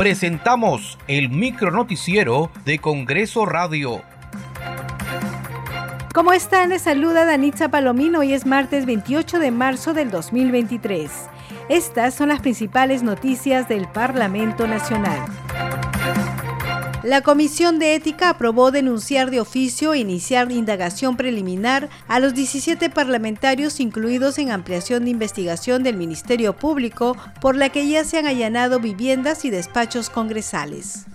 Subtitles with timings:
[0.00, 4.00] presentamos el micro noticiero de Congreso Radio.
[6.14, 6.70] ¿Cómo están?
[6.70, 8.20] Les saluda Danitza Palomino.
[8.20, 11.10] Hoy es martes 28 de marzo del 2023.
[11.68, 15.20] Estas son las principales noticias del Parlamento Nacional.
[17.02, 22.90] La Comisión de Ética aprobó denunciar de oficio e iniciar indagación preliminar a los 17
[22.90, 28.26] parlamentarios incluidos en ampliación de investigación del Ministerio Público por la que ya se han
[28.26, 31.06] allanado viviendas y despachos congresales.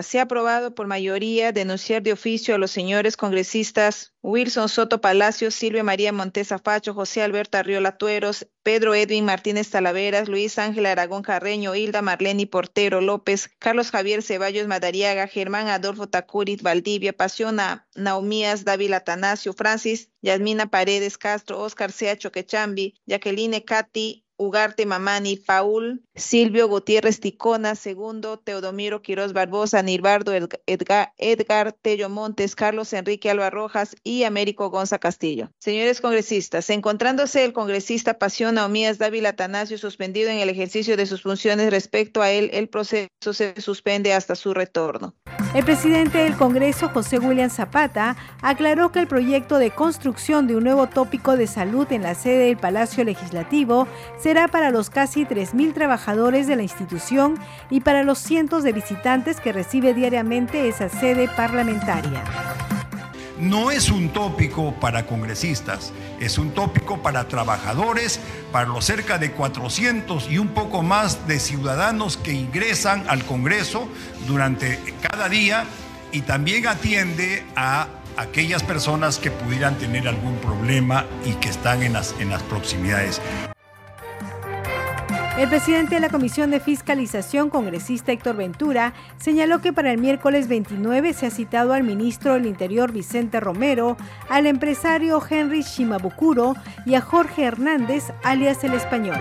[0.00, 5.54] Se ha aprobado por mayoría denunciar de oficio a los señores congresistas Wilson Soto Palacios,
[5.54, 11.22] Silvia María Montesa Facho, José Alberto Arriola Tueros, Pedro Edwin Martínez Talaveras, Luis Ángel Aragón
[11.22, 18.64] Carreño, Hilda Marleni Portero López, Carlos Javier Ceballos Madariaga, Germán Adolfo Tacurit Valdivia, Pasiona Naumías
[18.64, 26.68] Dávila Atanasio, Francis Yasmina Paredes Castro, Oscar Sea Choquechambi, Jacqueline Cati Ugarte Mamani, Paul, Silvio
[26.68, 30.32] Gutiérrez Ticona, segundo, Teodomiro Quiroz Barbosa, Nirbardo
[30.66, 35.50] Edgar, Edgar Tello Montes, Carlos Enrique Alba Rojas y Américo Gonza Castillo.
[35.58, 41.22] Señores congresistas, encontrándose el congresista Pasión Naumías Dávila Atanasio suspendido en el ejercicio de sus
[41.22, 45.14] funciones respecto a él, el proceso se suspende hasta su retorno.
[45.54, 50.64] El presidente del Congreso, José William Zapata, aclaró que el proyecto de construcción de un
[50.64, 53.86] nuevo tópico de salud en la sede del Palacio Legislativo
[54.18, 59.40] será para los casi 3.000 trabajadores de la institución y para los cientos de visitantes
[59.40, 62.22] que recibe diariamente esa sede parlamentaria.
[63.42, 68.20] No es un tópico para congresistas, es un tópico para trabajadores,
[68.52, 73.88] para los cerca de 400 y un poco más de ciudadanos que ingresan al Congreso
[74.28, 75.64] durante cada día
[76.12, 81.94] y también atiende a aquellas personas que pudieran tener algún problema y que están en
[81.94, 83.20] las, en las proximidades.
[85.38, 90.46] El presidente de la Comisión de Fiscalización, congresista Héctor Ventura, señaló que para el miércoles
[90.46, 93.96] 29 se ha citado al ministro del Interior Vicente Romero,
[94.28, 99.18] al empresario Henry Shimabukuro y a Jorge Hernández, alias el Español.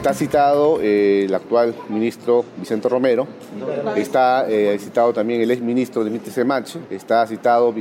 [0.00, 3.28] Está citado eh, el actual ministro Vicente Romero,
[3.96, 7.74] está eh, citado también el ex ministro Dimitri Semache, está citado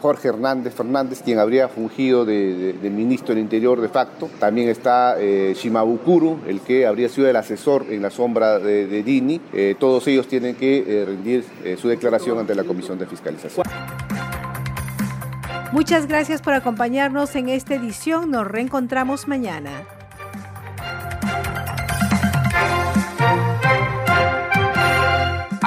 [0.00, 4.30] Jorge Hernández Fernández, quien habría fungido de, ministro del Interior de facto.
[4.38, 9.02] También está eh, Shimabukuro, el que habría sido el asesor en la sombra de, de
[9.02, 9.40] Dini.
[9.80, 11.44] todos ellos tienen que rendir
[11.76, 13.66] su declaración ante la Comisión de Fiscalización.
[15.72, 18.30] Muchas gracias por acompañarnos en esta edición.
[18.30, 19.97] Nos reencontramos mañana.